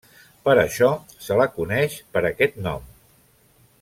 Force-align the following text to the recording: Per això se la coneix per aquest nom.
Per 0.47 0.53
això 0.61 0.87
se 1.25 1.37
la 1.41 1.47
coneix 1.57 1.99
per 2.17 2.25
aquest 2.31 2.59
nom. 2.69 2.89